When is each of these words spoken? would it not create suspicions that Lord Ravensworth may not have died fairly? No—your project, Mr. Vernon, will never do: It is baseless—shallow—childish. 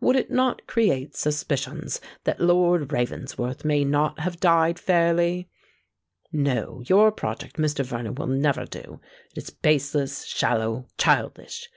would 0.00 0.16
it 0.16 0.28
not 0.28 0.66
create 0.66 1.14
suspicions 1.14 2.00
that 2.24 2.40
Lord 2.40 2.92
Ravensworth 2.92 3.64
may 3.64 3.84
not 3.84 4.18
have 4.18 4.40
died 4.40 4.76
fairly? 4.76 5.48
No—your 6.32 7.12
project, 7.12 7.58
Mr. 7.58 7.84
Vernon, 7.84 8.16
will 8.16 8.26
never 8.26 8.64
do: 8.64 8.98
It 9.30 9.38
is 9.44 9.50
baseless—shallow—childish. 9.50 11.68